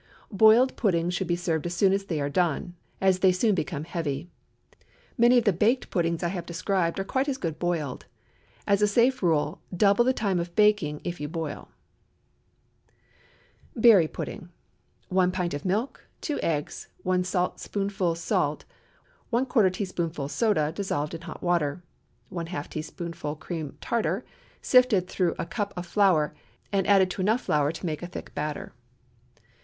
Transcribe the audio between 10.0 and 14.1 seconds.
the time of baking if you boil. BERRY